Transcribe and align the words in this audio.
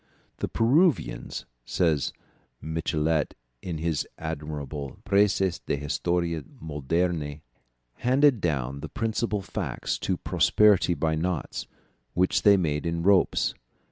"The 0.37 0.47
Peruvians," 0.47 1.45
says 1.63 2.11
Michelet 2.59 3.35
in 3.61 3.77
his 3.77 4.07
admirable 4.17 4.97
Précis 5.05 5.59
d'Histoire 5.63 6.41
Moderne, 6.59 7.41
"handed 7.97 8.41
down 8.41 8.79
the 8.79 8.89
principal 8.89 9.43
facts 9.43 9.99
to 9.99 10.17
posterity 10.17 10.95
by 10.95 11.13
knots, 11.13 11.67
which 12.15 12.41
they 12.41 12.57
made 12.57 12.87
in 12.87 13.03
ropes. 13.03 13.53